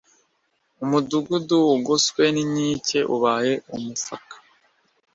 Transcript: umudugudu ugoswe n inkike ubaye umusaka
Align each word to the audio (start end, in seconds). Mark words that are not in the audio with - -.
umudugudu 0.83 1.57
ugoswe 1.75 2.23
n 2.33 2.35
inkike 2.43 2.99
ubaye 3.15 3.53
umusaka 3.75 4.35